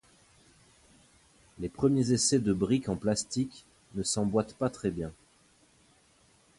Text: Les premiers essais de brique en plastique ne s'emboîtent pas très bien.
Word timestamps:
Les 1.59 1.69
premiers 1.69 2.11
essais 2.11 2.39
de 2.39 2.53
brique 2.53 2.89
en 2.89 2.95
plastique 2.95 3.65
ne 3.93 4.01
s'emboîtent 4.01 4.55
pas 4.55 4.71
très 4.71 4.89
bien. 4.89 5.11